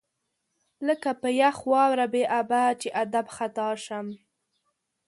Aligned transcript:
لکه 0.87 1.09
په 1.21 1.29
یخ 1.41 1.57
واوره 1.71 2.05
بې 2.13 2.23
ابه، 2.39 2.63
بې 2.79 2.89
ادب 3.03 3.25
خطا 3.35 3.69
شم 3.83 4.07